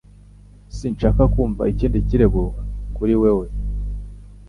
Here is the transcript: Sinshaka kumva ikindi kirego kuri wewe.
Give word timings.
Sinshaka 0.77 1.23
kumva 1.33 1.63
ikindi 1.73 1.97
kirego 2.07 2.43
kuri 2.95 3.13
wewe. 3.21 3.45